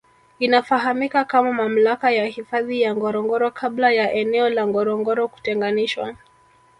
[0.39, 6.15] Inafahamika kama mamlaka ya hifadhi ya Ngorongoro kabla ya eneo la Ngorongoro kutenganishwa